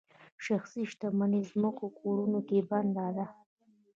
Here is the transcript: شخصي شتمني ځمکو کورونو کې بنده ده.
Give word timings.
شخصي 0.45 0.81
شتمني 0.91 1.41
ځمکو 1.49 1.85
کورونو 1.99 2.39
کې 2.47 2.67
بنده 2.69 3.07
ده. 3.17 3.25